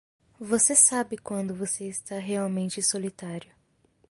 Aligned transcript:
Você 0.39 0.75
sabe 0.75 1.15
quando 1.15 1.53
você 1.53 1.85
está 1.87 2.17
realmente 2.17 2.81
solitário? 2.81 3.51